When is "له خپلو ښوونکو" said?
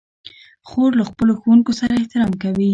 0.99-1.71